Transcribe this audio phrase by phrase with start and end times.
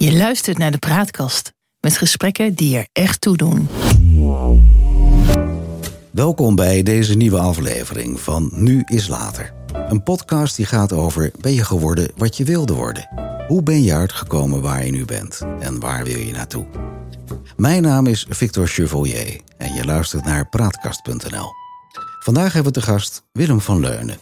[0.00, 3.68] Je luistert naar de Praatkast met gesprekken die er echt toe doen.
[6.10, 9.52] Welkom bij deze nieuwe aflevering van Nu is Later.
[9.88, 13.08] Een podcast die gaat over ben je geworden wat je wilde worden?
[13.46, 16.66] Hoe ben je uitgekomen waar je nu bent en waar wil je naartoe?
[17.56, 21.52] Mijn naam is Victor Chevalier en je luistert naar praatkast.nl.
[22.18, 24.16] Vandaag hebben we te gast Willem van Leunen.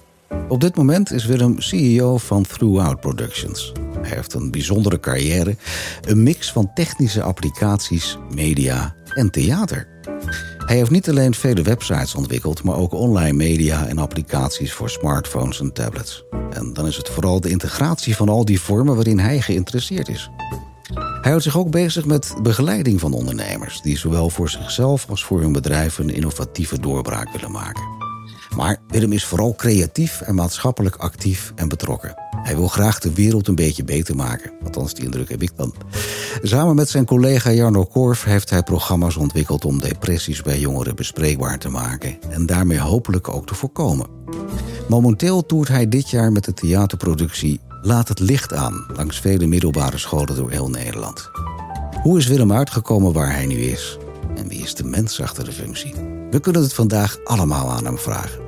[0.48, 3.72] Op dit moment is Willem CEO van Throughout Productions.
[4.06, 5.56] Hij heeft een bijzondere carrière,
[6.00, 9.88] een mix van technische applicaties, media en theater.
[10.66, 15.60] Hij heeft niet alleen vele websites ontwikkeld, maar ook online media en applicaties voor smartphones
[15.60, 16.24] en tablets.
[16.50, 20.30] En dan is het vooral de integratie van al die vormen waarin hij geïnteresseerd is.
[20.94, 25.40] Hij houdt zich ook bezig met begeleiding van ondernemers die zowel voor zichzelf als voor
[25.40, 27.95] hun bedrijf een innovatieve doorbraak willen maken.
[28.56, 32.14] Maar Willem is vooral creatief en maatschappelijk actief en betrokken.
[32.42, 34.52] Hij wil graag de wereld een beetje beter maken.
[34.64, 35.74] Althans, die indruk heb ik dan.
[36.42, 41.58] Samen met zijn collega Jarno Korf heeft hij programma's ontwikkeld om depressies bij jongeren bespreekbaar
[41.58, 44.06] te maken en daarmee hopelijk ook te voorkomen.
[44.88, 49.98] Momenteel toert hij dit jaar met de theaterproductie Laat het licht aan langs vele middelbare
[49.98, 51.30] scholen door heel Nederland.
[52.02, 53.98] Hoe is Willem uitgekomen waar hij nu is?
[54.34, 55.94] En wie is de mens achter de functie?
[56.30, 58.45] We kunnen het vandaag allemaal aan hem vragen.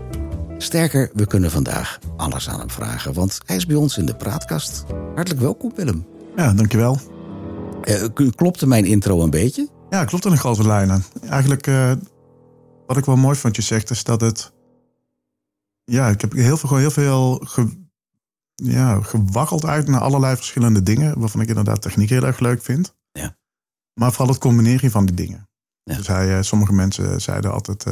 [0.60, 4.14] Sterker, we kunnen vandaag alles aan hem vragen, want hij is bij ons in de
[4.14, 4.84] praatkast.
[5.14, 6.06] Hartelijk welkom, Willem.
[6.36, 7.00] Ja, dankjewel.
[7.84, 9.68] Uh, klopte mijn intro een beetje?
[9.90, 11.04] Ja, klopt in de grote lijnen.
[11.28, 11.92] Eigenlijk, uh,
[12.86, 14.52] wat ik wel mooi vond je zegt, is dat het...
[15.84, 17.86] Ja, ik heb heel veel, heel veel ge,
[18.54, 22.94] ja, gewakkeld uit naar allerlei verschillende dingen, waarvan ik inderdaad techniek heel erg leuk vind.
[23.12, 23.36] Ja.
[23.94, 25.48] Maar vooral het combineren van die dingen.
[25.82, 25.96] Ja.
[25.96, 27.84] Dus hij, uh, sommige mensen zeiden altijd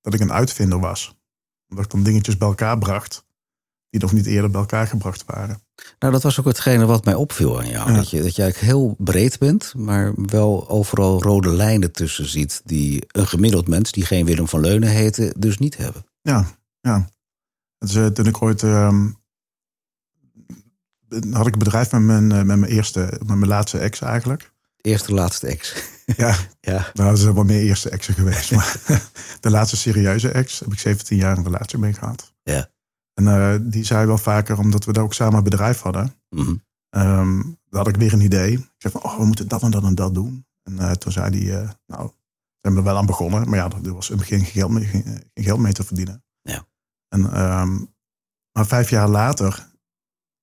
[0.00, 1.17] dat ik een uitvinder was
[1.68, 3.26] omdat ik dan dingetjes bij elkaar bracht
[3.90, 5.62] die nog niet eerder bij elkaar gebracht waren.
[5.98, 7.92] Nou, dat was ook hetgene wat mij opviel aan jou.
[7.92, 12.62] Dat, je, dat je eigenlijk heel breed bent, maar wel overal rode lijnen tussen ziet...
[12.64, 16.06] die een gemiddeld mens, die geen Willem van Leunen heette, dus niet hebben.
[16.22, 16.46] Ja,
[16.80, 17.08] ja.
[17.78, 18.62] Dus, uh, toen ik ooit...
[18.62, 19.04] Uh,
[21.30, 24.52] had ik een bedrijf met mijn, uh, met mijn eerste, met mijn laatste ex eigenlijk.
[24.80, 25.74] Eerste, laatste ex.
[26.16, 26.90] Ja, ja.
[26.94, 28.50] nou, er zijn wel meer eerste exen geweest.
[28.50, 28.80] Maar
[29.40, 32.34] de laatste serieuze ex heb ik 17 jaar een relatie mee gehad.
[32.42, 32.70] Ja.
[33.14, 36.14] En uh, die zei wel vaker, omdat we daar ook samen een bedrijf hadden.
[36.28, 36.62] Mm -hmm.
[37.02, 38.52] um, had ik weer een idee.
[38.52, 40.46] Ik zei van, oh, we moeten dat en dat en dat doen.
[40.62, 42.14] En uh, toen zei hij, uh, nou, we
[42.60, 43.48] hebben er wel aan begonnen.
[43.48, 46.24] Maar ja, er was geen geld mee, geen geld mee te verdienen.
[46.42, 46.66] Ja.
[47.08, 47.94] En, um,
[48.52, 49.70] maar vijf jaar later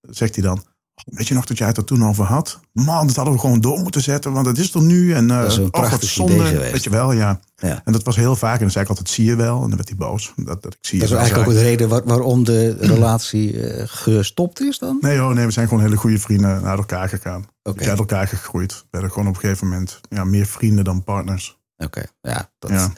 [0.02, 0.66] zegt hij dan,
[1.04, 2.60] Weet je nog dat jij het er toen over had?
[2.72, 5.14] Man, dat hadden we gewoon door moeten zetten, want het is er nu.
[5.14, 6.58] En uh, dat is een oh, wat zonde.
[6.58, 7.40] Weet je wel, ja.
[7.56, 7.82] ja.
[7.84, 8.54] En dat was heel vaak.
[8.54, 9.56] En dan zei ik altijd, zie je wel.
[9.56, 10.34] En dan werd hij boos.
[10.36, 13.84] Dat, dat, ik zie dat is eigenlijk ook de reden waar, waarom de relatie uh,
[13.86, 14.98] gestopt is dan?
[15.02, 17.46] Nee hoor, nee, we zijn gewoon hele goede vrienden naar elkaar gegaan.
[17.64, 17.88] Okay.
[17.88, 18.74] Uit elkaar gegroeid.
[18.74, 21.60] We werden gewoon op een gegeven moment ja, meer vrienden dan partners.
[21.78, 22.34] Oké, okay.
[22.34, 22.92] ja, dat, ja.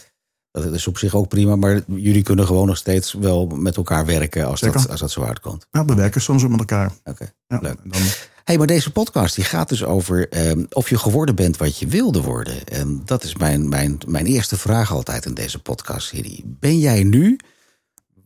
[0.63, 1.55] Dat is op zich ook prima.
[1.55, 5.23] Maar jullie kunnen gewoon nog steeds wel met elkaar werken als, dat, als dat zo
[5.23, 5.67] uitkomt.
[5.71, 6.87] Ja, we werken soms ook met elkaar.
[6.87, 7.33] Oké, okay.
[7.47, 7.77] ja, leuk.
[7.83, 8.01] Dan,
[8.43, 11.87] hey, maar deze podcast die gaat dus over eh, of je geworden bent wat je
[11.87, 12.65] wilde worden.
[12.65, 16.43] En dat is mijn, mijn, mijn eerste vraag altijd in deze podcast-serie.
[16.45, 17.39] Ben jij nu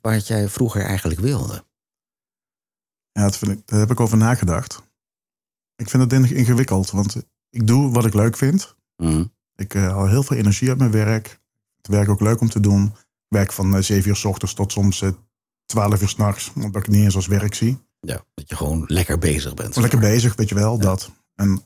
[0.02, 1.64] wat jij vroeger eigenlijk wilde?
[3.12, 4.82] Ja, dat vind ik, daar heb ik over nagedacht.
[5.76, 7.16] Ik vind het ingewikkeld, want
[7.50, 8.76] ik doe wat ik leuk vind.
[8.98, 9.34] Mm.
[9.56, 11.40] Ik uh, haal heel veel energie uit mijn werk.
[11.92, 12.86] Werk ook leuk om te doen.
[12.86, 15.10] Ik werk van uh, 7 uur s ochtends tot soms uh,
[15.66, 17.78] 12 uur s'nachts, omdat ik het niet eens als werk zie.
[18.00, 19.76] Ja, dat je gewoon lekker bezig bent.
[19.76, 20.82] Lekker bezig, weet je wel, ja.
[20.82, 21.12] dat.
[21.36, 21.64] En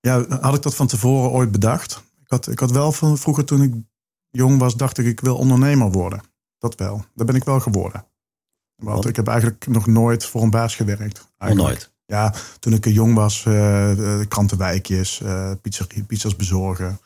[0.00, 2.02] ja, had ik dat van tevoren ooit bedacht?
[2.22, 3.74] Ik had, ik had wel van vroeger toen ik
[4.30, 6.22] jong was, dacht ik, ik wil ondernemer worden.
[6.58, 7.04] Dat wel.
[7.14, 8.06] Dat ben ik wel geworden.
[8.76, 11.28] Want ik heb eigenlijk nog nooit voor een baas gewerkt.
[11.38, 11.92] Nog nooit?
[12.06, 17.00] Ja, toen ik jong was, uh, krantenwijkjes, uh, pizza, pizza's bezorgen.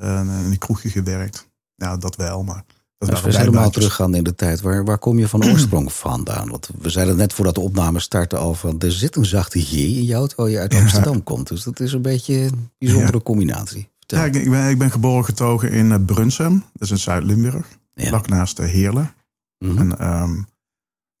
[0.00, 1.48] En in een kroegje gewerkt.
[1.74, 2.64] Ja, dat wel, maar...
[2.98, 6.48] Dat Als we helemaal teruggaan in de tijd, waar, waar kom je van oorsprong vandaan?
[6.48, 8.80] Want we zeiden net voordat de opname startte al van...
[8.80, 11.20] er zit een zachte J in jou terwijl je uit Amsterdam ja.
[11.24, 11.48] komt.
[11.48, 13.22] Dus dat is een beetje een bijzondere ja.
[13.22, 13.88] combinatie.
[13.98, 14.18] Vertel.
[14.18, 16.64] Ja, ik, ik, ben, ik ben geboren getogen in Brunsum.
[16.72, 17.66] Dat is in Zuid-Limburg.
[17.94, 18.06] Ja.
[18.06, 19.14] Vlak naast Heerlen.
[19.58, 19.92] Mm -hmm.
[19.92, 20.46] En, um,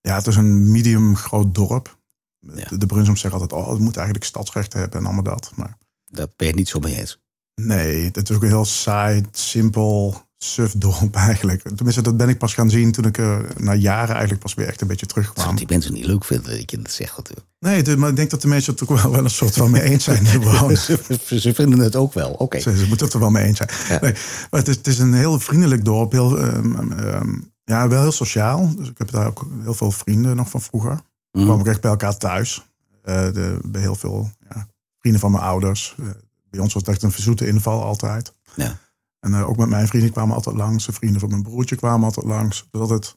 [0.00, 1.98] ja, het is een medium groot dorp.
[2.38, 5.52] De, de Brunsum zeggen altijd, oh, het moet eigenlijk stadsrecht hebben en allemaal dat.
[5.56, 5.76] Maar
[6.06, 7.20] daar ben je niet zo mee eens.
[7.66, 11.62] Nee, het is ook heel saai, simpel sufdorp eigenlijk.
[11.62, 14.66] Tenminste, dat ben ik pas gaan zien toen ik er na jaren eigenlijk pas weer
[14.66, 15.56] echt een beetje terugkwam.
[15.56, 17.46] Die mensen niet leuk vinden dat je dat zegt natuurlijk.
[17.58, 19.70] Nee, de, maar ik denk dat de mensen het ook wel, wel een soort van
[19.70, 20.26] mee eens zijn.
[20.76, 22.42] ze, ze vinden het ook wel, oké.
[22.42, 22.60] Okay.
[22.60, 23.70] Ze, ze, moeten het er wel mee eens zijn.
[23.88, 23.98] Ja.
[24.00, 24.12] Nee,
[24.50, 28.12] maar het is, het is, een heel vriendelijk dorp, heel, um, um, ja, wel heel
[28.12, 28.74] sociaal.
[28.76, 31.00] Dus ik heb daar ook heel veel vrienden nog van vroeger.
[31.30, 31.44] We Mm.
[31.44, 32.64] kwamen ook echt bij elkaar thuis.
[33.04, 34.66] Uh, de, bij heel veel ja,
[34.98, 35.94] vrienden van mijn ouders.
[35.98, 36.06] Eh,
[36.50, 38.34] bij ons was het echt een verzoete inval altijd.
[38.54, 38.78] Ja.
[39.20, 40.86] En eh, ook met mijn vrienden kwamen altijd langs.
[40.86, 42.66] De vrienden van mijn broertje kwamen altijd langs.
[42.70, 43.16] Dus altijd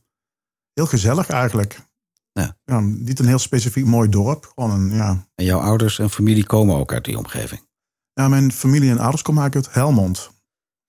[0.73, 1.79] heel gezellig eigenlijk.
[2.65, 2.79] Ja.
[2.79, 4.51] niet een heel specifiek mooi dorp.
[4.55, 5.27] Gewoon een, ja.
[5.35, 7.67] En jouw ouders en familie komen ook uit die omgeving?
[8.13, 10.31] Ja, mijn familie en ouders komen eigenlijk uit Helmond.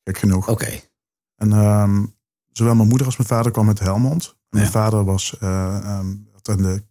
[0.05, 0.49] Gek genoeg.
[0.49, 0.81] Oké.
[1.35, 2.05] En ehm,
[2.53, 4.27] zowel mijn moeder als mijn vader kwamen uit Helmond.
[4.29, 4.71] En Mijn Ja.
[4.71, 6.85] vader was, eh, ehm, had aan de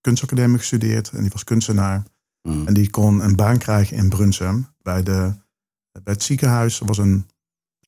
[0.00, 1.10] kunstacademie gestudeerd.
[1.10, 2.02] En die was kunstenaar.
[2.46, 2.66] Mm.
[2.66, 4.66] En die kon een baan krijgen in Brunsum.
[4.82, 5.34] Bij, de,
[5.92, 6.78] bij het ziekenhuis.
[6.78, 7.26] Was een,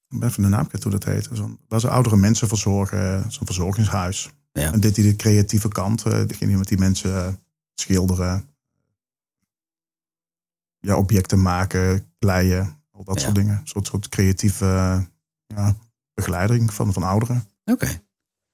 [0.08, 1.28] ik ben even de naam kwijt hoe dat heet.
[1.68, 3.32] Waar ze oudere mensen verzorgen.
[3.32, 4.30] Zo'n verzorgingshuis.
[4.52, 4.72] Ja.
[4.72, 6.02] En dit hij de creatieve kant.
[6.02, 7.32] eh, Die ging met die mensen eh,
[7.74, 8.48] schilderen.
[10.80, 12.82] Ja, objecten maken, kleien.
[12.90, 13.22] Al dat Ja.
[13.22, 13.56] soort dingen.
[13.58, 15.00] Een soort, soort creatieve eh,
[15.46, 15.76] ja,
[16.14, 17.48] begeleiding van, van ouderen.
[17.64, 18.00] Oké.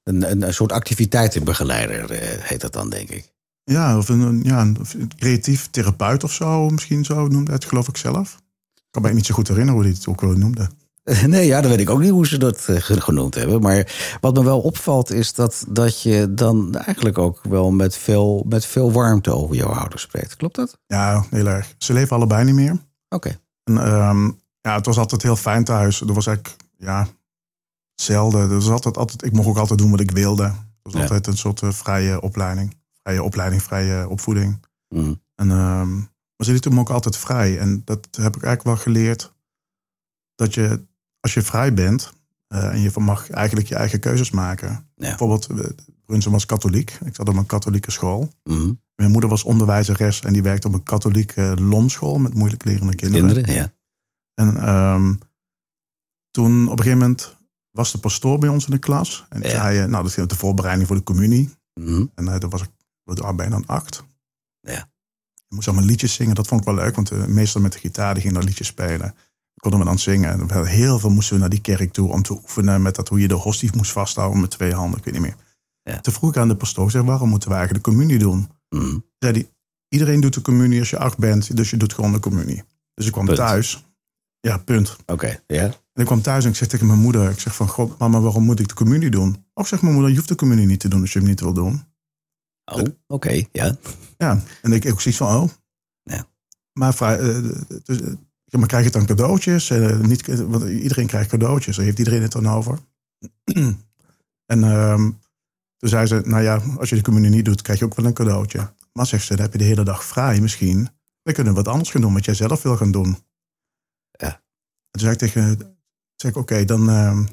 [0.03, 2.11] Een, een, een soort activiteitenbegeleider
[2.43, 3.33] heet dat dan, denk ik.
[3.65, 4.77] Ja, of een, ja, een
[5.17, 6.69] creatief therapeut of zo.
[6.69, 8.37] Misschien zo noemde het geloof ik zelf.
[8.75, 10.69] Ik kan me niet zo goed herinneren hoe hij het ook wel noemde.
[11.27, 13.61] Nee, ja, dan weet ik ook niet hoe ze dat eh, ge- genoemd hebben.
[13.61, 18.45] Maar wat me wel opvalt is dat, dat je dan eigenlijk ook wel met veel,
[18.49, 20.37] met veel warmte over jouw ouders spreekt.
[20.37, 20.79] Klopt dat?
[20.87, 21.75] Ja, heel erg.
[21.79, 22.79] Ze leven allebei niet meer.
[23.09, 23.39] Oké.
[23.65, 24.25] En, ehm,
[24.61, 26.01] ja, het was altijd heel fijn thuis.
[26.01, 27.07] Er was eigenlijk, ja,
[27.95, 28.41] zelden.
[28.41, 30.43] Er was altijd, altijd, ik mocht ook altijd doen wat ik wilde.
[30.43, 30.53] Het
[30.83, 31.01] was Ja.
[31.01, 32.77] altijd een soort eh, vrije opleiding.
[33.05, 34.67] Vrije opleiding, vrije opvoeding.
[34.89, 35.23] Mm.
[35.35, 37.59] En, ehm, maar ze lieten me ook altijd vrij.
[37.59, 39.35] En dat heb ik eigenlijk wel geleerd.
[40.35, 40.87] Dat je,
[41.21, 42.13] als je vrij bent,
[42.49, 44.69] eh, en je mag eigenlijk je eigen keuzes maken.
[44.69, 45.09] Ja.
[45.09, 45.69] Bijvoorbeeld, eh,
[46.05, 46.99] Brunsum was katholiek.
[47.05, 48.33] Ik zat op een katholieke school.
[48.45, 48.81] Mm.
[48.97, 53.27] Mijn moeder was onderwijzeres en die werkte op een katholieke lomschool met moeilijk lerende kinderen.
[53.33, 53.73] Kinderen, ja.
[54.35, 55.15] En ehm,
[56.31, 57.37] toen op een gegeven moment
[57.71, 59.27] was de pastoor bij ons in de klas.
[59.29, 59.57] En die Ja.
[59.61, 61.51] zei, eh, nou dat ging de voorbereiding voor de communie.
[61.81, 62.11] Mm.
[62.15, 62.63] En uh, toen was
[63.05, 64.05] wat oud ben dan acht.
[64.61, 64.79] Ja.
[65.35, 66.35] Ik moest allemaal liedjes zingen.
[66.35, 69.15] Dat vond ik wel leuk, want de meester met de gitaar die ging liedjes spelen.
[69.55, 70.31] Konden we dan zingen.
[70.31, 73.09] En we heel veel moesten we naar die kerk toe om te oefenen met dat
[73.09, 74.99] hoe je de hostie moest vasthouden met twee handen.
[74.99, 75.37] Ik weet niet meer.
[75.83, 76.01] Ja.
[76.01, 78.49] Toen vroeg ik aan de pastoor, zeg, waarom moeten we eigenlijk de communie doen?
[78.69, 79.05] Mm.
[79.19, 79.49] Zei die,
[79.89, 82.63] iedereen doet de communie als je acht bent, dus je doet gewoon de communie.
[82.95, 83.39] Dus ik kwam Punt.
[83.39, 83.85] thuis.
[84.41, 84.97] Ja, punt.
[85.07, 85.63] Oké, ja.
[85.65, 88.21] En ik kwam thuis en ik zeg tegen mijn moeder, ik zeg van, god mama,
[88.21, 89.45] waarom moet ik de communie doen?
[89.55, 91.41] Och, zegt mijn moeder, je hoeft de communie niet te doen als je hem niet
[91.41, 91.85] wil doen.
[92.65, 93.77] Oh, oké, ja.
[94.19, 95.49] Ja, en ik ook zoiets van, oh.
[96.03, 96.27] Ja.
[96.73, 97.43] Maar, eh,
[97.83, 98.15] dus, eh,
[98.51, 99.71] maar krijg je dan cadeautjes?
[99.71, 101.77] Eh, niet, want iedereen krijgt cadeautjes.
[101.77, 102.79] Daar heeft iedereen het dan over.
[104.53, 105.11] en ehm,
[105.77, 108.07] toen zei ze, nou ja, als je de communie niet doet, krijg je ook wel
[108.07, 108.73] een cadeautje.
[108.93, 110.89] Maar zegt ze, dan heb je de hele dag vrij misschien.
[111.23, 113.17] We kunnen wat anders gaan doen, wat jij zelf wil gaan doen.
[114.11, 114.29] Ja.
[114.29, 115.59] En toen zei ik tegen,
[116.15, 117.25] zeg ik, oké, dan ehm,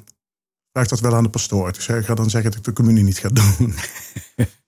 [0.72, 1.74] vraag dat wel aan de pastoor.
[1.78, 3.74] Zei ik, ga dan zeggen dat ik de communie niet ga doen.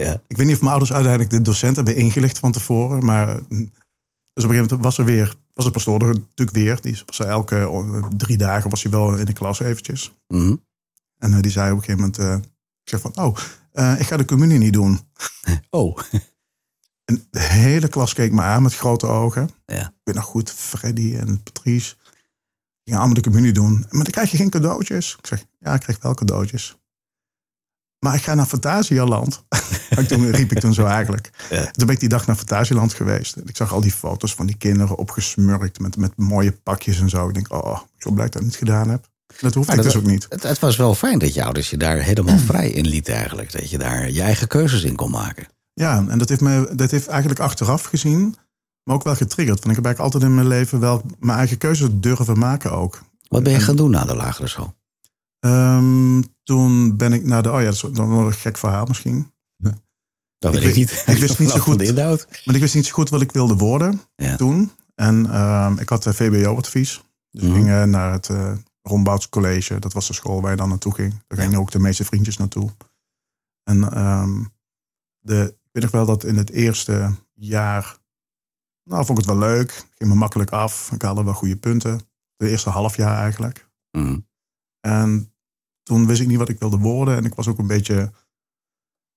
[0.00, 0.22] Ja.
[0.26, 3.04] Ik weet niet of mijn ouders uiteindelijk de docent hebben ingelicht van tevoren.
[3.04, 3.70] Maar mm,
[4.32, 6.80] dus op een gegeven moment was er weer, was de pastoor er natuurlijk weer.
[6.80, 10.12] Die was er elke eh, drie dagen was hij wel in de klas eventjes.
[10.28, 10.64] Mm.
[11.18, 12.50] En eh, die zei op een gegeven moment, eh,
[12.82, 13.36] ik zeg van, oh,
[13.72, 15.00] eh, ik ga de communie niet doen.
[15.70, 15.98] Oh,
[17.04, 19.50] En de hele klas keek me aan met grote ogen.
[19.66, 19.86] ja.
[19.86, 21.96] Ik weet nog goed, Freddy en Patrice.
[22.84, 23.72] Gaan allemaal de communie doen.
[23.72, 25.16] Maar dan krijg je geen cadeautjes.
[25.18, 26.76] Ik zeg, ja, ik krijg wel cadeautjes.
[27.98, 29.44] Maar ik ga naar Fantasialand.
[30.08, 31.30] toen riep ik toen zo eigenlijk.
[31.50, 31.70] Ja.
[31.70, 33.36] Toen ben ik die dag naar Fantasieland geweest.
[33.44, 37.28] Ik zag al die foto's van die kinderen opgesmurkt met, met mooie pakjes en zo.
[37.28, 39.08] Ik denk, oh, ik ben blij dat ik dat niet gedaan heb.
[39.40, 40.26] Dat hoeft ik dat- dus ook niet.
[40.28, 43.52] Het, het was wel fijn dat je ouders je daar helemaal vrij in lieten eigenlijk.
[43.52, 45.46] Dat je daar je eigen keuzes in kon maken.
[45.72, 48.36] Ja, en dat heeft, me, dat heeft eigenlijk achteraf gezien,
[48.82, 49.58] maar ook wel getriggerd.
[49.64, 53.02] Want ik heb eigenlijk altijd in mijn leven wel mijn eigen keuzes durven maken ook.
[53.28, 54.74] Wat ben je gaan doen na de lagere school?
[55.40, 58.84] Ehm, toen ben ik naar de, oh ja, dat is dan wel een gek verhaal
[58.86, 59.32] misschien.
[60.38, 61.14] Dat Ik weet ik weet- niet.
[61.16, 61.82] ik wist niet zo goed.
[61.82, 62.26] inhoud.
[62.44, 64.36] Maar ik wist niet zo goed wat ik wilde worden Ja.
[64.36, 64.70] toen.
[64.94, 67.02] En ehm, ik had een VBO-advies.
[67.30, 67.50] Dus Mhm.
[67.50, 68.52] ik ging eh, naar het uh,
[68.82, 69.78] Rombouts College.
[69.78, 71.22] Dat was de school waar je dan naartoe ging.
[71.26, 72.70] Daar gingen ook de meeste vriendjes naartoe.
[73.62, 74.44] En ehm,
[75.20, 77.96] de, ik weet nog wel dat in het eerste jaar...
[78.84, 79.70] Nou, vond ik het wel leuk.
[79.94, 80.92] Ging me makkelijk af.
[80.92, 82.00] Ik haalde wel goede punten.
[82.36, 83.68] De eerste half jaar eigenlijk.
[83.90, 84.18] Mhm.
[84.80, 85.32] En
[85.82, 87.16] toen wist ik niet wat ik wilde worden.
[87.16, 88.12] En ik was ook een beetje.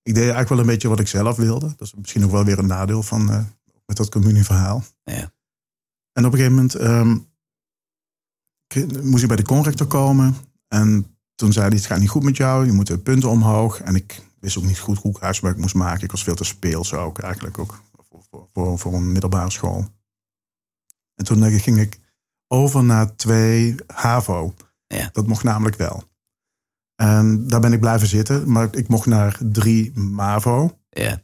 [0.10, 1.68] Ik deed eigenlijk wel een beetje wat ik zelf wilde.
[1.68, 3.44] Dat is misschien ook wel weer een nadeel van eh,
[3.86, 4.84] met dat communieverhaal.
[5.04, 5.32] Ja.
[6.13, 7.18] En op een gegeven moment ehm,
[9.10, 10.36] moest ik bij de conrector komen.
[10.68, 13.82] En toen zei hij: Het gaat niet goed met jou, je moet de punten omhoog.
[13.82, 16.04] En ik wist ook niet goed hoe ik huiswerk moest maken.
[16.04, 19.88] Ik was veel te speels ook, eigenlijk ook voor, voor, voor, voor een middelbare school.
[21.16, 22.00] En toen eh, ging ik
[22.48, 24.54] over naar twee HAVO.
[24.88, 25.10] Ja.
[25.12, 26.09] Dat mocht namelijk wel.
[27.00, 30.77] En daar ben ik blijven zitten, maar ik mocht naar drie MAVO.
[30.89, 31.22] Ja.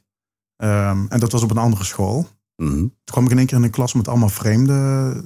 [0.55, 2.27] Ehm, en dat was op een andere school.
[2.55, 2.71] Mhm.
[2.77, 5.23] Toen kwam ik in één keer in een klas met allemaal vreemde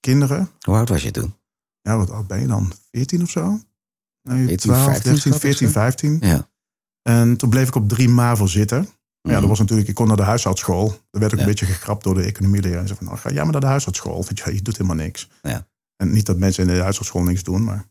[0.00, 0.48] kinderen.
[0.60, 1.34] Hoe oud was je toen?
[1.80, 2.72] Ja, wat oud ben je dan?
[2.90, 3.60] 14 of zo?
[4.22, 5.72] Nee, 14, 12, 15 13, schat ik 14, zo.
[5.72, 6.18] 15.
[6.20, 6.48] Ja.
[7.02, 8.78] En toen bleef ik op drie MAVO zitten.
[8.78, 8.88] Maar
[9.22, 9.40] ja, Mhm.
[9.40, 10.88] dat was natuurlijk, ik kon naar de huishoudschool.
[10.88, 11.44] Daar werd ik Ja.
[11.44, 12.80] een beetje gegrapt door de economieleraar.
[12.80, 14.24] En zei van, nou, ga jij maar naar de huishoudschool.
[14.24, 15.28] Want ja, je doet helemaal niks.
[15.42, 15.66] Ja.
[15.96, 17.90] En niet dat mensen in de huishoudschool niks doen, maar...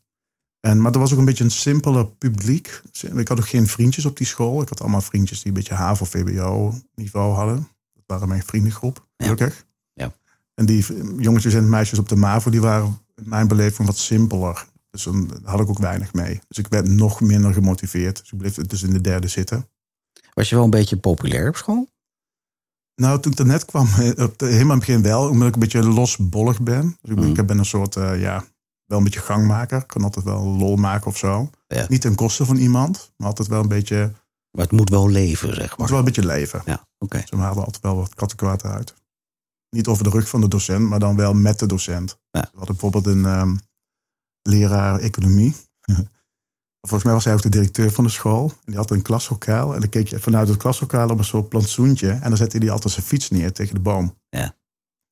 [0.62, 2.82] En, maar er was ook een beetje een simpeler publiek.
[3.14, 4.62] Ik had ook geen vriendjes op die school.
[4.62, 7.68] Ik had allemaal vriendjes die een beetje HAVO-VBO-niveau hadden.
[7.94, 9.24] Dat waren mijn vriendengroep, Ja.
[9.24, 9.64] gelukkig.
[9.94, 10.12] Ja.
[10.54, 10.84] En die
[11.18, 14.66] jongetjes en meisjes op de MAVO, die waren in mijn beleving wat simpeler.
[14.90, 16.40] Dus dan had ik ook weinig mee.
[16.48, 18.18] Dus ik werd nog minder gemotiveerd.
[18.18, 19.68] Dus ik bleef dus in de derde zitten.
[20.34, 21.88] Was je wel een beetje populair op school?
[22.94, 25.82] Nou, toen ik er net kwam, helemaal in het begin wel, omdat ik een beetje
[25.82, 26.96] losbollig ben.
[27.00, 27.34] Dus ik, ben- Mm.
[27.36, 28.44] ik ben een soort, eh, ja,
[28.92, 29.80] wel een beetje gangmaker.
[29.80, 31.50] Ik kan altijd wel lol maken of zo.
[31.66, 31.86] Ja.
[31.88, 34.12] Niet ten koste van iemand, maar altijd wel een beetje, het
[34.50, 35.88] Maar het moet wel leven, zeg moet maar.
[35.88, 36.62] wel een beetje leven.
[36.64, 37.22] Ja, oké.
[37.24, 38.94] Ze haalden altijd wel wat kattenkwaad uit.
[39.70, 42.18] Niet over de rug van de docent, maar dan wel met de docent.
[42.30, 42.40] Ja.
[42.40, 43.56] We hadden bijvoorbeeld een ehm,
[44.42, 45.54] leraar economie.
[46.80, 48.48] Volgens mij was hij ook de directeur van de school.
[48.48, 49.74] En die had een klaslokaal.
[49.74, 52.10] En dan keek je vanuit het klaslokaal op een soort plantsoentje.
[52.10, 54.18] En dan zette hij altijd zijn fiets neer tegen de boom.
[54.28, 54.56] Ja.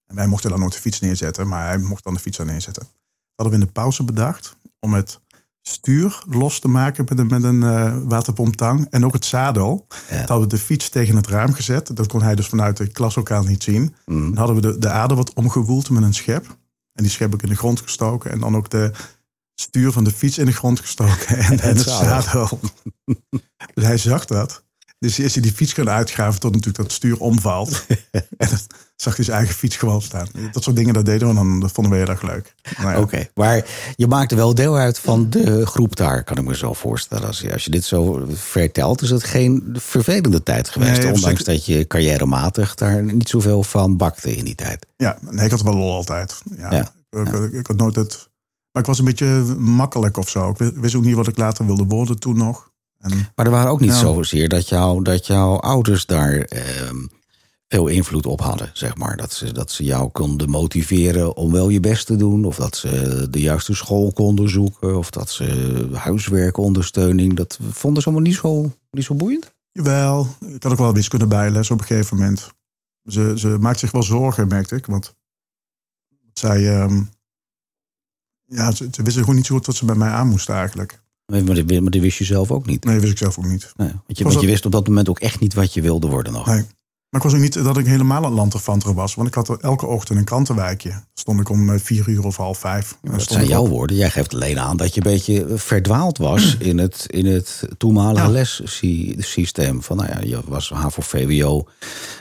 [0.06, 2.46] En wij mochten dan nooit de fiets neerzetten, maar hij mocht dan de fiets daar
[2.46, 2.88] neerzetten.
[3.40, 5.20] Dat hadden we in de pauze bedacht om het
[5.62, 8.86] stuur los te maken met een, met een eh, waterpomptang.
[8.90, 9.86] En ook het zadel.
[10.10, 10.16] Ja.
[10.16, 11.96] Hadden we de fiets tegen het raam gezet.
[11.96, 13.94] Dat kon hij dus vanuit het klaslokaal niet zien.
[14.06, 14.20] Mhm.
[14.20, 16.46] Dan hadden we de, de aarde wat omgewoeld met een schep.
[16.92, 18.30] En die schep ik in de grond gestoken.
[18.30, 18.90] En dan ook de
[19.54, 21.36] stuur van de fiets in de grond gestoken.
[21.48, 22.22] En, en het zadel.
[22.22, 22.60] zadel.
[23.74, 24.64] dus hij zag dat.
[24.98, 27.86] Dus is hij die fiets gaan uitgraven tot natuurlijk dat stuur omvalt.
[28.12, 28.58] en dan
[29.00, 30.26] zag hij zijn eigen fiets gewoon staan.
[30.52, 31.28] Dat soort dingen, dat deden we.
[31.28, 32.54] En dan dat vonden we heel erg leuk.
[32.78, 33.00] Nou ja.
[33.00, 33.64] Oké, maar
[33.96, 37.26] je maakte wel deel uit van de groep daar, kan ik me zo voorstellen.
[37.26, 41.02] Als je, als je dit zo vertelt, is het geen vervelende tijd geweest.
[41.02, 44.86] Nee, ondanks dat je carrièrematig daar niet zoveel van bakte in die tijd.
[44.96, 46.38] Ja, nee, ik had wel lol altijd.
[46.56, 46.70] Ja.
[46.72, 46.92] Ja.
[47.20, 48.28] Ik, ik- ik had nooit het...
[48.72, 49.26] Maar ik was een beetje
[49.58, 50.50] makkelijk of zo.
[50.50, 52.70] Ik wist- wist ook niet wat ik later wilde worden toen nog.
[52.98, 53.98] En Maar er waren ook niet Ja.
[53.98, 56.96] zozeer dat, jou, dat jouw ouders daar ehm,
[57.70, 59.16] veel invloed op hadden, zeg maar.
[59.16, 62.44] Dat ze, dat ze jou konden motiveren om wel je best te doen.
[62.44, 64.98] Of dat ze de juiste school konden zoeken.
[64.98, 67.34] Of dat ze huiswerkondersteuning.
[67.34, 69.54] Dat vonden ze allemaal niet zo, niet zo boeiend.
[69.72, 72.50] Jawel, ik had ook wel wiskunde bijles op een gegeven moment.
[73.04, 74.86] Ze, ze maakt zich wel zorgen, merkte ik.
[74.86, 75.14] Want
[76.32, 77.02] zij, ehm,
[78.44, 81.02] ja, ze, ze wisten gewoon niet zo goed wat ze bij mij aan moesten eigenlijk.
[81.26, 82.84] Maar maar dat, maar dat wist je zelf ook niet.
[82.84, 83.72] Nee, wist ik zelf ook niet.
[83.76, 86.08] Nee, want, je, want je wist op dat moment ook echt niet wat je wilde
[86.08, 86.46] worden nog.
[86.46, 86.66] Nee.
[87.10, 89.14] Maar ik was ook niet dat ik helemaal een lanterfanter was.
[89.14, 91.02] Want ik had er elke ochtend een krantenwijkje.
[91.14, 92.98] Stond ik om eh, vier uur of half vijf.
[93.02, 93.96] Dat stond zijn jouw woorden.
[93.96, 98.26] Jij geeft alleen aan dat je een beetje verdwaald was in het, in het toenmalige
[98.26, 98.30] Ja.
[98.30, 99.82] lessysteem.
[99.82, 101.64] Van, nou ja, je was HAVO-VWO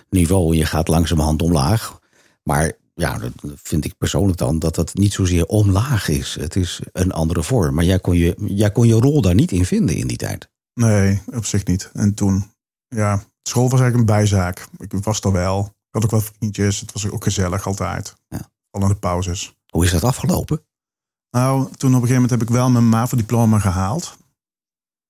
[0.10, 2.00] niveau en je gaat langzamerhand omlaag.
[2.44, 3.32] Maar ja, dat
[3.64, 6.38] vind ik persoonlijk dan dat dat niet zozeer omlaag is.
[6.40, 7.76] Het is een andere vorm.
[7.76, 10.50] Maar jij kon je, jij kon je rol daar niet in vinden in die tijd.
[10.74, 11.90] Nee, op zich niet.
[11.94, 12.52] En toen,
[12.88, 14.68] ja, school was eigenlijk een bijzaak.
[14.78, 15.60] Ik was er wel.
[15.66, 16.80] Ik had ook wel vriendjes.
[16.80, 18.16] Het was ook gezellig altijd.
[18.28, 18.50] Ja.
[18.72, 19.56] Al de pauzes.
[19.68, 20.64] Hoe is dat afgelopen?
[21.32, 24.18] Nou, toen op een gegeven moment heb ik wel mijn MAVO-diploma gehaald.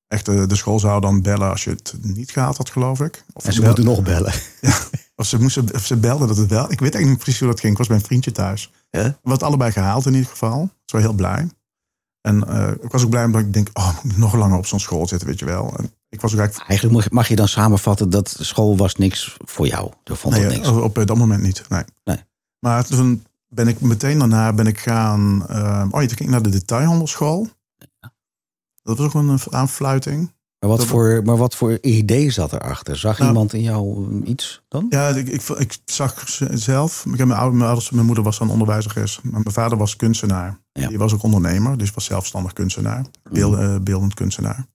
[0.08, 3.25] Echt, de, de school zou dan bellen als je het niet gehaald had, geloof ik.
[3.34, 4.34] Of, En ze moeten nog bellen.
[5.15, 6.63] of, ze, moesten, of ze belden dat het wel...
[6.63, 7.72] Ik weet eigenlijk niet precies hoe dat ging.
[7.72, 8.72] Ik was bij een vriendje thuis.
[8.89, 9.03] Ja?
[9.03, 10.63] We hadden allebei gehaald in ieder geval.
[10.63, 11.50] Ik was wel heel blij.
[12.22, 13.70] En eh, ik was ook blij omdat ik denk...
[13.74, 15.78] Oh, ik moet nog langer op zo'n school zitten, weet je wel.
[15.78, 16.70] En ik was ook eigenlijk...
[16.70, 19.92] Eigenlijk mag- je dan samenvatten dat school was niks voor jou.
[20.04, 20.68] Er vond Nee, niks.
[20.68, 21.84] op dat moment niet, nee.
[22.04, 22.18] Nee.
[22.60, 25.48] Maar toen ben ik meteen daarna ben ik gaan...
[25.48, 27.48] eh, oh, toen ging ik naar de detailhandelschool.
[28.84, 30.32] Dat was ook een aanfluiting.
[30.60, 32.98] Maar wat, Dat- voor, maar wat voor idee zat erachter?
[32.98, 34.86] Zag Nou- iemand in jou iets dan?
[34.89, 37.06] Ja, ik, ik, ik zag ze- zelf.
[37.12, 39.20] Ik heb mijn, oude, mijn, ouders, mijn moeder was dan onderwijzeres.
[39.24, 40.60] Maar mijn vader was kunstenaar.
[40.72, 40.88] Ja.
[40.88, 43.06] Die was ook ondernemer, dus was zelfstandig kunstenaar.
[43.32, 44.66] Beeld, eh, beeldend kunstenaar.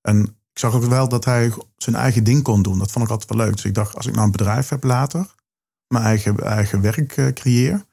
[0.00, 2.78] En ik zag ook wel dat hij zijn eigen ding kon doen.
[2.78, 3.54] Dat vond ik altijd wel leuk.
[3.54, 5.34] Dus ik dacht, als ik nou een bedrijf heb later,
[5.88, 7.84] mijn eigen, eigen werk eh, creëer,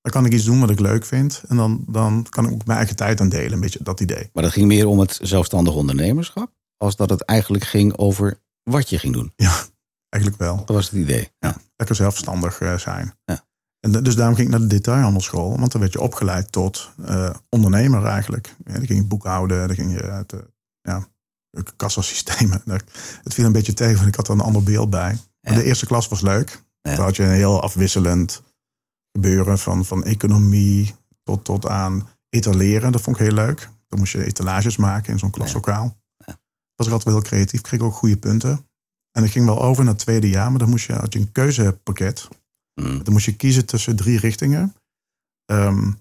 [0.00, 1.42] dan kan ik iets doen wat ik leuk vind.
[1.48, 3.52] En dan, dan kan ik ook mijn eigen tijd aan delen.
[3.52, 4.30] Een beetje dat idee.
[4.32, 6.50] Maar dat ging meer om het zelfstandig ondernemerschap.
[6.82, 9.32] Als dat het eigenlijk ging over wat je ging doen.
[10.08, 10.56] Eigenlijk wel.
[10.56, 11.28] Dat was het idee.
[11.38, 11.56] Ja.
[11.76, 13.14] lekker zelfstandig eh, zijn.
[13.24, 13.44] Ja.
[13.80, 15.58] En de- dus daarom ging ik naar de detailhandelschool.
[15.58, 18.54] Want dan werd je opgeleid tot eh, ondernemer eigenlijk.
[18.64, 20.40] Ja, dan ging je boekhouden, dan ging je het, eh,
[20.80, 21.06] ja,
[21.76, 22.62] kassasystemen.
[22.64, 22.84] Daar-
[23.22, 25.18] Het viel een beetje tegen, want ik had er een ander beeld bij.
[25.40, 25.58] Maar Ja.
[25.58, 26.62] de eerste klas was leuk.
[26.82, 26.94] Ja.
[26.94, 28.42] Toen had je een heel afwisselend
[29.12, 32.92] gebeuren van, van economie tot, tot aan etaleren.
[32.92, 33.68] Dat vond ik heel leuk.
[33.88, 35.98] Dan moest je etalages maken in zo'n klaslokaal.
[36.80, 38.68] Was ik altijd wel heel creatief, kreeg ook goede punten.
[39.12, 41.18] En ik ging wel over naar het tweede jaar, maar dan moest je, had je
[41.18, 42.28] een keuzepakket.
[42.74, 43.04] Mm.
[43.04, 44.74] Dan moest je kiezen tussen drie richtingen.
[45.44, 45.92] Ehm,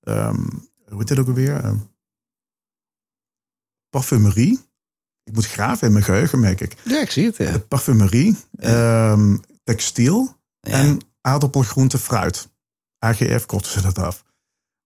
[0.00, 0.40] ehm,
[0.88, 1.56] hoe heet dit ook alweer?
[1.64, 1.76] Ehm,
[3.88, 4.60] parfumerie.
[5.22, 6.76] Ik moet graven in mijn geheugen, merk ik.
[6.84, 7.36] Ja, ik zie het.
[7.36, 7.58] Ja.
[7.58, 10.72] Parfumerie, ehm, textiel Ja.
[10.72, 12.48] en aardappel, groente, fruit.
[12.98, 14.24] AGF korten ze dat af.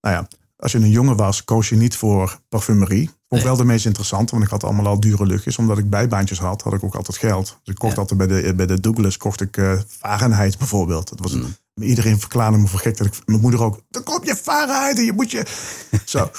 [0.00, 3.10] Nou ja, als je een jongen was, koos je niet voor parfumerie.
[3.32, 5.58] Vond ik wel de meest interessante, want ik had allemaal al dure luchtjes.
[5.58, 7.46] Omdat ik bijbaantjes had, had ik ook altijd geld.
[7.46, 8.00] Dus ik kocht Ja.
[8.00, 11.08] altijd bij de, bij de Douglas, kocht ik eh Fahrenheit bijvoorbeeld.
[11.08, 11.54] Dat was, Mm.
[11.74, 12.96] Iedereen verklaarde me voor gek.
[12.96, 15.42] Dat ik, mijn moeder ook, dan koop je Fahrenheit en je moet je...
[16.04, 16.30] Zo.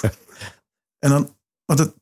[0.99, 1.29] en dan,
[1.65, 1.93] want het,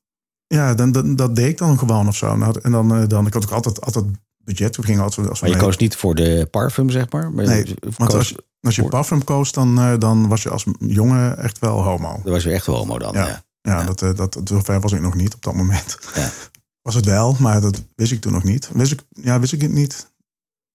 [0.48, 2.36] ja, dan, dan, dat deed ik dan gewoon of zo.
[2.38, 4.05] Nou, en dan, eh, dan, ik had ook altijd, altijd
[4.43, 4.75] budget.
[4.75, 7.31] We gingen altijd, als we Maar je mee- koos niet voor de parfum, zeg maar.
[7.31, 10.65] maar Nee, want als je, als je parfum koos, dan, eh, dan was je als
[10.79, 12.19] jongen echt wel homo.
[12.24, 13.13] Dan was je echt homo dan.
[13.13, 13.27] Ja.
[13.27, 13.43] Ja.
[13.62, 13.84] Ja, Ja.
[13.86, 15.98] Dat, eh, dat, zover was ik nog niet op dat moment.
[16.15, 16.30] Ja.
[16.82, 18.70] Was het wel, maar dat wist ik toen nog niet.
[18.74, 20.12] Wist ik, ja, wist ik het niet.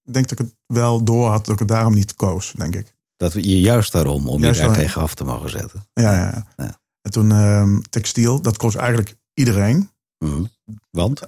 [0.04, 2.74] Ik denk dat ik het wel door had, dat ik het daarom niet koos, denk
[2.74, 2.94] ik.
[3.16, 4.86] Dat je juist daarom, om Juist je daar daarom.
[4.86, 5.86] tegen af te mogen zetten.
[5.92, 6.80] Ja, ja, ja.
[7.02, 9.90] En toen ehm, textiel, dat koos eigenlijk iedereen.
[10.18, 10.44] Mhm.
[10.90, 11.20] Want?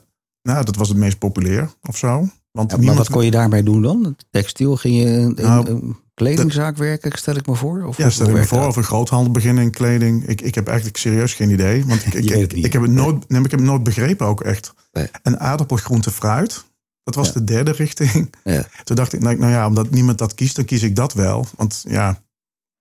[0.43, 2.29] Nou, dat was het meest populair of zo.
[2.50, 4.17] Want Ja, maar wat kon je daarmee doen dan?
[4.31, 7.83] Textiel, ging je in, Nou, kledingzaak werken, stel ik me voor?
[7.85, 8.67] Of Ja, stel ik me voor, dat?
[8.69, 10.27] of een groothandel beginnen in kleding.
[10.27, 11.85] Ik, ik heb eigenlijk serieus geen idee.
[11.87, 14.41] Want ik, ik, ik, heb het nooit, nee, maar ik heb het nooit begrepen ook
[14.41, 14.75] echt.
[14.93, 15.09] Nee.
[15.23, 16.65] En aardappel, groente, fruit.
[17.03, 17.33] Dat was Ja.
[17.33, 18.35] de derde richting.
[18.45, 18.67] Ja.
[18.85, 21.47] Toen dacht ik, nou, nou ja, omdat niemand dat kiest, dan kies ik dat wel.
[21.57, 22.23] Want ja,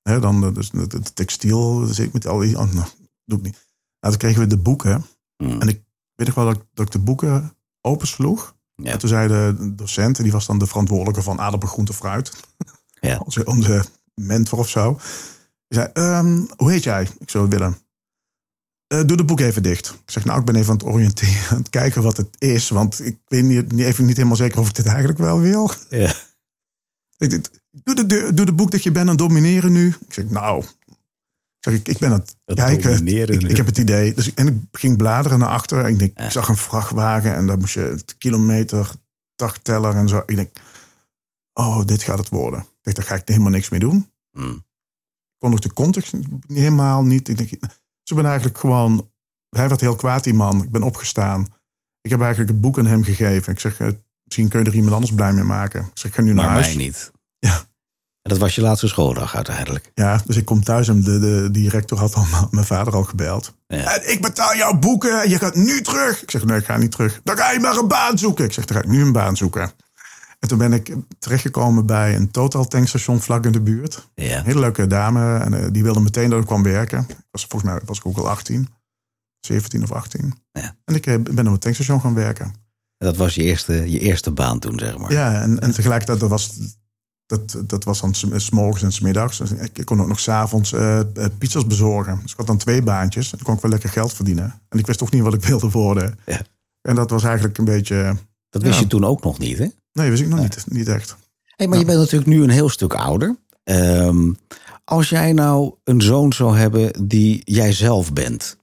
[0.01, 2.87] hè, dan eh, dus het, textiel, dus ik met al die, oh, nou,
[3.25, 3.65] doe ik niet.
[3.99, 5.05] Nou, toen kregen we de boeken.
[5.37, 5.61] Mhm.
[5.61, 5.81] En ik
[6.15, 8.55] weet nog wel dat, ik- dat ik de boeken opensloeg.
[8.75, 8.91] Ja.
[8.91, 12.31] En toen zei de docent, en die was dan de verantwoordelijke van aardappel, groente, fruit.
[12.99, 13.17] Ja.
[13.25, 13.85] Onze, onze
[14.15, 14.93] mentor of zo.
[15.67, 17.07] Die zei, ehm, hoe heet jij?
[17.19, 17.77] Ik zo, Willem.
[18.87, 19.89] "Eh, doe de boek even dicht.
[20.05, 22.69] Ik zeg, nou, ik ben even aan het oriënteren, aan het kijken wat het is.
[22.69, 25.71] Want ik weet niet, niet- even niet helemaal zeker of ik dit eigenlijk wel wil.
[25.89, 26.13] Ja.
[27.17, 27.49] Ik,
[27.83, 29.87] doe, de, doe de boek dat je bent aan het domineren nu.
[30.07, 30.69] Ik zeg, nou, ik,
[31.59, 33.07] zeg, ik, ik ben aan het Het kijken.
[33.07, 34.13] Ik, heb het idee.
[34.13, 35.83] Dus, en ik ging bladeren naar achter.
[35.83, 36.25] En ik, denk, Ja.
[36.25, 38.91] ik zag een vrachtwagen en daar moest je het kilometer,
[39.35, 40.23] dagteller en zo.
[40.25, 40.49] Ik denk,
[41.53, 42.65] oh, dit gaat het worden.
[42.87, 44.11] Ik dacht, daar ga ik helemaal niks mee doen.
[44.31, 44.49] Mhm.
[44.49, 46.13] Ik kon nog de context
[46.47, 47.27] helemaal niet.
[47.29, 47.49] Ik denk,
[48.03, 49.09] ze ben eigenlijk gewoon,
[49.49, 50.63] hij werd heel kwaad, die man.
[50.63, 51.47] Ik ben opgestaan.
[52.01, 53.53] Ik heb eigenlijk het boek aan hem gegeven.
[53.53, 53.87] Ik zeg, eh,
[54.23, 55.81] misschien kun je er iemand anders blij mee maken.
[55.81, 56.75] Ik zeg, ik ga nu naar Maar huis.
[56.75, 57.11] mij niet.
[57.39, 57.55] Ja.
[58.21, 59.91] En dat was je laatste schooldag uiteindelijk.
[59.93, 63.03] Ja, dus ik kom thuis en de, de, die rector had al mijn vader al
[63.03, 63.55] gebeld.
[63.67, 63.95] Ja.
[63.95, 66.21] En ik betaal jouw boeken en je gaat nu terug.
[66.21, 67.21] Ik zeg, nee, ik ga niet terug.
[67.23, 68.45] Dan ga je maar een baan zoeken.
[68.45, 69.71] Ik zeg, dan ga ik nu een baan zoeken.
[70.39, 74.07] En toen ben ik terechtgekomen bij een total tankstation vlak in de buurt.
[74.15, 74.37] Ja.
[74.37, 77.05] Een hele leuke dame en eh, die wilde meteen dat ik kwam werken.
[77.09, 78.67] Ik was, volgens mij was ik ook al 18,
[79.39, 80.33] 17 of 18.
[80.51, 80.75] Ja.
[80.85, 82.53] En ik eh, ben op een tankstation gaan werken.
[82.97, 85.11] Dat was je eerste, je eerste baan toen, zeg maar.
[85.11, 86.59] Ja, en, en tegelijkertijd dat was
[87.25, 89.37] dat, dat was dan s- s morgens en s middags.
[89.37, 91.05] Dus ik, kon ook nog s'avonds eh eh,
[91.37, 92.19] pizza's bezorgen.
[92.21, 93.25] Dus ik had dan twee baantjes.
[93.31, 94.61] En dan kon ik wel lekker geld verdienen.
[94.69, 96.19] En ik wist toch niet wat ik wilde worden.
[96.25, 96.41] Ja.
[96.81, 98.15] En dat was eigenlijk een beetje...
[98.49, 98.81] Dat wist Ja.
[98.81, 99.67] je toen ook nog niet, hè?
[99.97, 101.15] Nee, wist ik nog niet, niet echt.
[101.55, 103.35] Hey, maar je bent natuurlijk nu een heel stuk ouder.
[103.63, 104.31] Ehm,
[104.83, 108.57] als jij nou een zoon zou hebben die jij zelf bent,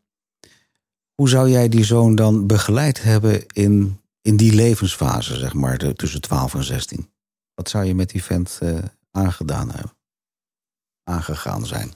[1.14, 5.94] hoe zou jij die zoon dan begeleid hebben in, in die levensfase, zeg maar, de-
[5.94, 7.08] tussen 12 en 16?
[7.54, 8.78] Wat zou je met die vent eh,
[9.10, 9.92] aangedaan hebben?
[11.04, 11.92] Aangegaan zijn?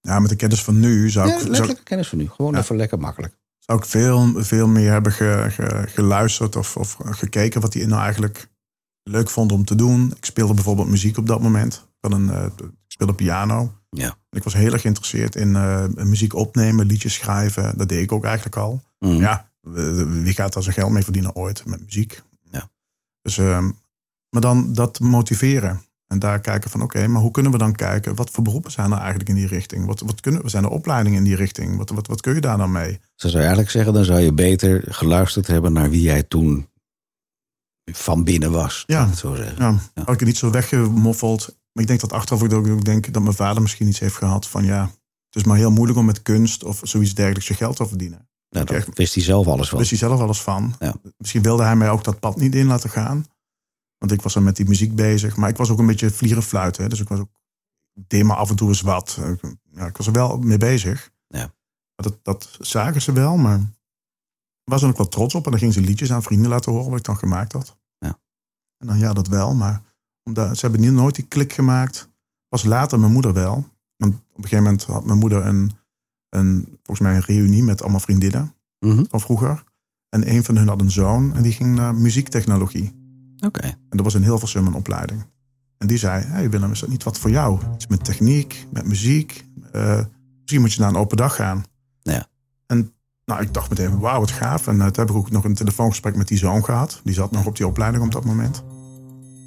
[0.00, 2.28] Ja, met de kennis van nu zou Ja, ik, zou, letterlijk kennis van nu.
[2.28, 2.58] Gewoon Ja.
[2.58, 3.34] even lekker makkelijk.
[3.58, 8.02] zou ik veel, veel meer hebben ge- ge- geluisterd of, of gekeken wat hij nou
[8.02, 8.48] eigenlijk
[9.08, 10.12] leuk vond om te doen.
[10.16, 11.74] Ik speelde bijvoorbeeld muziek op dat moment.
[11.74, 13.72] Ik, had een, eh, ik speelde piano.
[13.90, 14.16] Ja.
[14.30, 17.78] Ik was heel erg geïnteresseerd in eh, muziek opnemen, liedjes schrijven.
[17.78, 18.82] Dat deed ik ook eigenlijk al.
[18.98, 19.16] Mhm.
[19.16, 19.50] Ja,
[20.22, 22.22] wie gaat daar zijn geld mee verdienen ooit met muziek?
[22.50, 22.70] Ja.
[23.22, 23.70] Dus, ehm,
[24.30, 25.80] maar dan dat motiveren.
[26.06, 28.14] En daar kijken van oké, maar hoe kunnen we dan kijken?
[28.14, 29.86] Wat voor beroepen zijn er eigenlijk in die richting?
[29.86, 31.76] Wat, wat kunnen, zijn er opleidingen in die richting?
[31.76, 33.00] Wat, wat, wat kun je daar dan mee?
[33.14, 36.68] Zo zou eigenlijk zeggen, dan zou je beter geluisterd hebben naar wie jij toen
[37.92, 38.84] van binnen was.
[38.86, 39.12] Ja.
[39.12, 39.56] Zo zeggen.
[39.62, 41.46] Ja, had ik het niet zo weggemoffeld.
[41.72, 44.46] Maar ik denk dat achteraf ik ook denk dat mijn vader misschien iets heeft gehad
[44.48, 44.82] van ja,
[45.26, 48.28] het is maar heel moeilijk om met kunst of zoiets dergelijks je geld te verdienen.
[48.50, 49.78] Nou, daar wist hij zelf alles van.
[49.78, 50.74] wist hij zelf alles van.
[50.78, 50.94] Ja.
[51.16, 53.26] Misschien wilde hij mij ook dat pad niet in laten gaan.
[53.98, 55.36] Want ik was dan met die muziek bezig.
[55.36, 56.88] Maar ik was ook een beetje vlieren fluiten.
[56.88, 57.30] Dus ik was ook,
[57.94, 59.18] ik deed maar af en toe eens wat.
[59.32, 61.10] Ik- Ja, ik was er wel mee bezig.
[61.28, 61.38] Ja.
[61.38, 63.60] Maar Dat, dat zagen ze wel, maar
[64.64, 65.44] was er ook wel trots op.
[65.44, 67.76] En dan gingen ze liedjes aan vrienden laten horen wat ik dan gemaakt had.
[68.78, 69.54] En dan ja, dat wel.
[69.54, 69.82] Maar
[70.24, 72.08] omdat, ze hebben niet, nooit die klik gemaakt.
[72.48, 73.54] Pas later mijn moeder wel.
[73.96, 75.72] Want op een gegeven moment had mijn moeder een,
[76.28, 79.04] een, volgens mij een reunie met allemaal vriendinnen Mhm.
[79.08, 79.64] van vroeger.
[80.08, 82.92] En een van hun had een zoon en die ging naar muziektechnologie.
[83.46, 83.60] Oké.
[83.60, 85.24] En dat was in Hilversum een opleiding.
[85.78, 87.60] En die zei, hey Willem, is dat niet wat voor jou?
[87.74, 89.44] Iets met techniek, met muziek.
[89.74, 90.00] Uh,
[90.40, 91.64] misschien moet je naar een open dag gaan.
[92.02, 92.26] Ja.
[92.66, 92.92] En
[93.28, 94.66] nou, ik dacht meteen, wauw, wat gaaf.
[94.66, 97.00] En uh, toen heb ik ook nog een telefoongesprek met die zoon gehad.
[97.04, 98.56] Die zat nog op die opleiding op dat moment.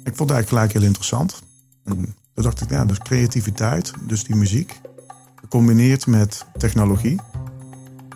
[0.04, 1.42] Ik vond het eigenlijk gelijk heel interessant.
[1.84, 4.80] En toen dacht ik, ja, dus creativiteit, dus die muziek.
[5.36, 7.20] Gecombineerd met technologie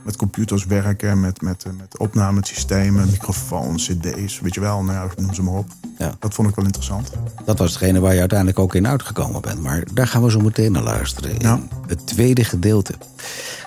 [0.06, 5.22] met computers werken, met, met, eh, met opnamesystemen, microfoons, cd's, weet je wel, nou ja,
[5.22, 5.66] noem ze maar op.
[5.98, 6.16] Ja.
[6.18, 7.10] Dat vond ik wel interessant.
[7.44, 9.62] Dat was hetgene waar je uiteindelijk ook in uitgekomen bent.
[9.62, 11.30] Maar daar gaan we zo meteen naar luisteren.
[11.30, 11.60] In Ja.
[11.86, 12.94] het tweede gedeelte.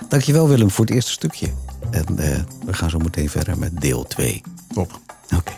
[0.08, 1.48] Dankjewel Willem voor het eerste stukje.
[1.90, 4.42] En eh, we gaan zo meteen verder met deel 2.
[4.72, 5.00] Top.
[5.36, 5.52] Oké.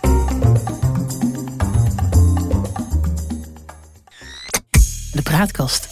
[5.13, 5.92] De praatkast.